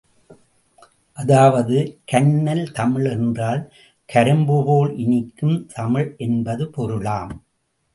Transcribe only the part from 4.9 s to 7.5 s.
இனிக்கும் தமிழ் என்பது பொருளாம்.